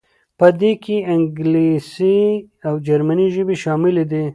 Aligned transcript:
په 0.37 0.47
دې 0.59 0.71
کې 0.83 0.97
انګلیسي 1.13 2.19
او 2.67 2.73
جرمني 2.87 3.27
ژبې 3.35 3.55
شاملې 3.63 4.05
دي. 4.11 4.25